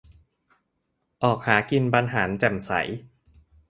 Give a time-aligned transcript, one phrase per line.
[1.23, 2.71] "ออกหากินบรรหารแจ่มใส"